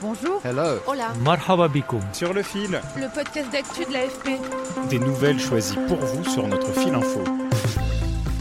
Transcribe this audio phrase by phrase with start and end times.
[0.00, 0.40] Bonjour.
[0.44, 0.78] Hello.
[0.86, 1.12] Hola.
[1.24, 1.68] Marhaba
[2.12, 2.80] Sur le fil.
[2.96, 4.38] Le podcast d'actu de l'AFP.
[4.90, 7.24] Des nouvelles choisies pour vous sur notre fil info.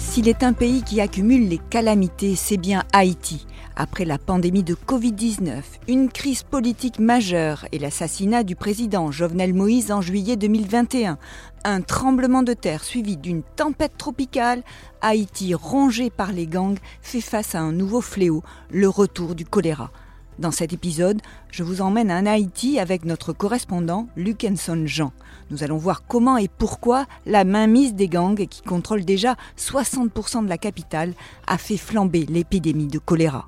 [0.00, 3.46] S'il est un pays qui accumule les calamités, c'est bien Haïti.
[3.76, 9.92] Après la pandémie de Covid-19, une crise politique majeure et l'assassinat du président Jovenel Moïse
[9.92, 11.18] en juillet 2021,
[11.62, 14.64] un tremblement de terre suivi d'une tempête tropicale,
[15.02, 19.92] Haïti, rongé par les gangs, fait face à un nouveau fléau, le retour du choléra.
[20.38, 24.46] Dans cet épisode, je vous emmène en Haïti avec notre correspondant Luc
[24.84, 25.12] Jean.
[25.50, 30.48] Nous allons voir comment et pourquoi la mainmise des gangs qui contrôlent déjà 60% de
[30.48, 31.12] la capitale
[31.46, 33.46] a fait flamber l'épidémie de choléra.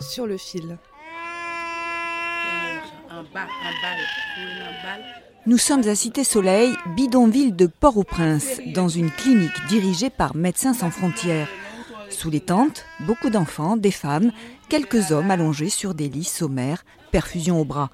[0.00, 0.78] Sur le fil.
[5.46, 10.90] Nous sommes à Cité Soleil, bidonville de Port-au-Prince, dans une clinique dirigée par Médecins sans
[10.90, 11.48] frontières.
[12.14, 14.30] Sous les tentes, beaucoup d'enfants, des femmes,
[14.68, 17.90] quelques hommes allongés sur des lits sommaires, perfusion au bras.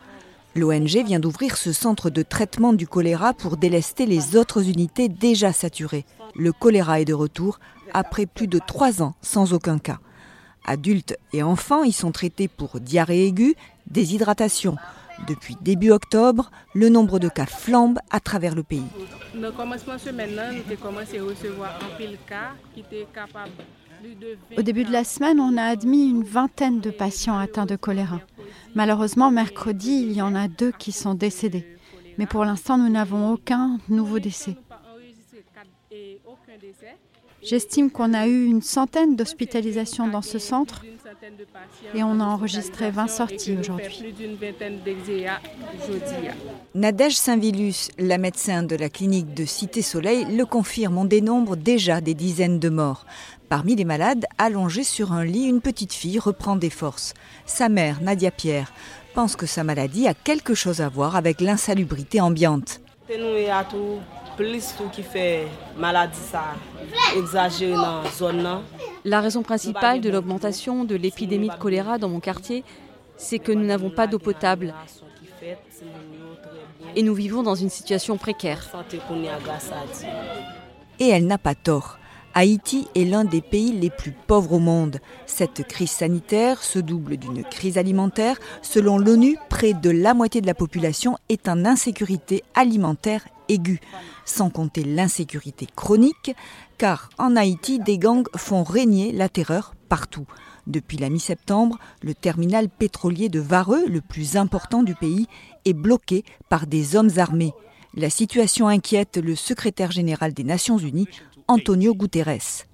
[0.55, 5.55] L'ONG vient d'ouvrir ce centre de traitement du choléra pour délester les autres unités déjà
[5.55, 6.05] saturées.
[6.37, 7.61] Le choléra est de retour
[7.95, 9.99] après plus de trois ans sans aucun cas.
[10.67, 13.57] Adultes et enfants y sont traités pour diarrhée aiguë,
[13.91, 14.77] déshydratation.
[15.29, 18.85] Depuis début octobre, le nombre de cas flambe à travers le pays.
[24.57, 28.21] Au début de la semaine, on a admis une vingtaine de patients atteints de choléra.
[28.75, 31.67] Malheureusement, mercredi, il y en a deux qui sont décédés.
[32.19, 34.57] Mais pour l'instant, nous n'avons aucun nouveau décès.
[37.43, 40.85] J'estime qu'on a eu une centaine d'hospitalisations dans ce centre
[41.95, 44.15] et on a enregistré 20 sorties aujourd'hui.
[46.75, 50.99] Nadège Saint-Vilus, la médecin de la clinique de Cité Soleil, le confirme.
[50.99, 53.07] On dénombre déjà des dizaines de morts.
[53.49, 57.15] Parmi les malades, allongée sur un lit, une petite fille reprend des forces.
[57.47, 58.73] Sa mère, Nadia Pierre,
[59.15, 62.81] pense que sa maladie a quelque chose à voir avec l'insalubrité ambiante.
[69.05, 72.65] La raison principale de l'augmentation de l'épidémie de choléra dans mon quartier,
[73.17, 74.75] c'est que nous n'avons pas d'eau potable.
[76.97, 78.67] Et nous vivons dans une situation précaire.
[80.99, 81.99] Et elle n'a pas tort.
[82.35, 85.01] Haïti est l'un des pays les plus pauvres au monde.
[85.27, 88.39] Cette crise sanitaire se double d'une crise alimentaire.
[88.63, 93.81] Selon l'ONU, près de la moitié de la population est en insécurité alimentaire aiguë,
[94.25, 96.37] sans compter l'insécurité chronique,
[96.79, 100.27] car en Haïti, des gangs font régner la terreur partout.
[100.69, 105.27] Depuis la mi-septembre, le terminal pétrolier de Vareux, le plus important du pays,
[105.65, 107.55] est bloqué par des hommes armés.
[107.95, 111.09] La situation inquiète le secrétaire général des Nations Unies,
[111.51, 112.69] Antonio Guterres.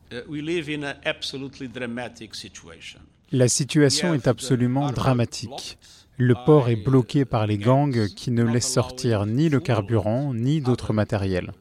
[3.33, 5.79] La situation est absolument dramatique.
[6.19, 10.61] Le port est bloqué par les gangs qui ne laissent sortir ni le carburant ni
[10.61, 11.53] d'autres matériels.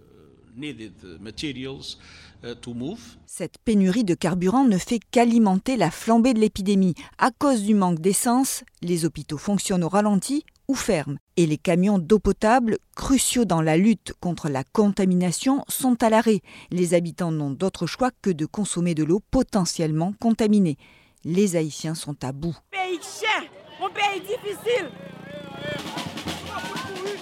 [3.25, 6.95] Cette pénurie de carburant ne fait qu'alimenter la flambée de l'épidémie.
[7.17, 11.17] À cause du manque d'essence, les hôpitaux fonctionnent au ralenti ou ferment.
[11.37, 16.41] Et les camions d'eau potable, cruciaux dans la lutte contre la contamination, sont à l'arrêt.
[16.71, 20.77] Les habitants n'ont d'autre choix que de consommer de l'eau potentiellement contaminée.
[21.23, 22.55] Les Haïtiens sont à bout.
[22.71, 23.43] Pays cher,
[23.79, 24.89] mon pays difficile.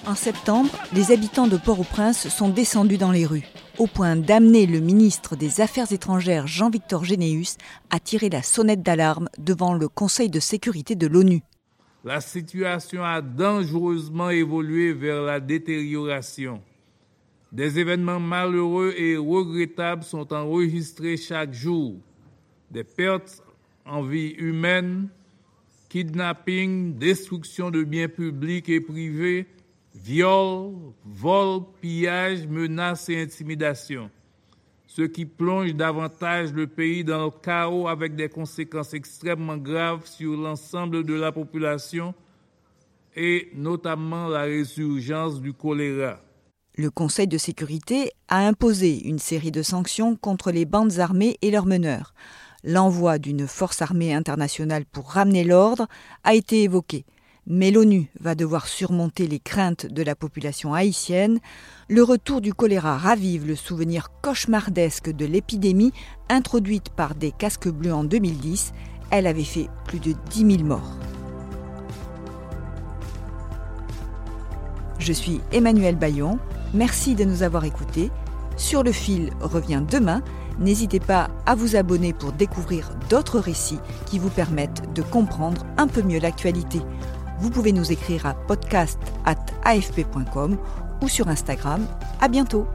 [0.05, 4.81] En septembre, les habitants de Port-au-Prince sont descendus dans les rues, au point d'amener le
[4.81, 7.55] ministre des Affaires étrangères Jean-Victor Généus
[7.89, 11.41] à tirer la sonnette d'alarme devant le Conseil de sécurité de l'ONU
[12.03, 16.61] la situation a dangereusement évolué vers la détérioration.
[17.51, 21.95] Des événements malheureux et regrettables sont enregistrés chaque jour.
[22.69, 23.41] Des pertes
[23.85, 25.07] en vie humaine,
[25.89, 29.45] kidnapping, destruction de biens publics et privés,
[29.93, 30.73] viols,
[31.05, 34.09] vols, pillages, menaces et intimidations
[34.95, 40.37] ce qui plonge davantage le pays dans le chaos avec des conséquences extrêmement graves sur
[40.37, 42.13] l'ensemble de la population
[43.15, 46.19] et notamment la résurgence du choléra.
[46.75, 51.49] Le Conseil de sécurité a imposé une série de sanctions contre les bandes armées et
[51.49, 52.13] leurs meneurs.
[52.63, 55.87] L'envoi d'une force armée internationale pour ramener l'ordre
[56.23, 57.03] a été évoqué.
[57.45, 61.39] Mais l'ONU va devoir surmonter les craintes de la population haïtienne.
[61.89, 65.91] Le retour du choléra ravive le souvenir cauchemardesque de l'épidémie
[66.29, 68.71] introduite par des casques bleus en 2010.
[69.11, 70.97] Elle avait fait plus de 10 000 morts.
[74.99, 76.39] Je suis Emmanuel Bayon.
[76.73, 78.09] Merci de nous avoir écoutés.
[78.55, 80.21] Sur le fil revient demain.
[80.59, 85.87] N'hésitez pas à vous abonner pour découvrir d'autres récits qui vous permettent de comprendre un
[85.87, 86.79] peu mieux l'actualité.
[87.43, 90.57] Vous pouvez nous écrire à podcast@afp.com
[91.01, 91.85] ou sur Instagram.
[92.21, 92.65] À bientôt.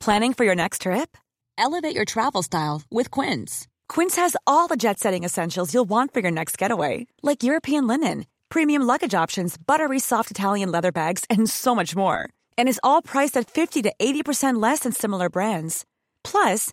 [0.00, 1.16] Planning for your next trip?
[1.56, 3.68] Elevate your travel style with Quince.
[3.88, 8.26] Quince has all the jet-setting essentials you'll want for your next getaway, like European linen,
[8.48, 12.28] premium luggage options, buttery soft Italian leather bags, and so much more.
[12.58, 15.84] And is all priced at 50 to 80% less than similar brands.
[16.24, 16.72] Plus,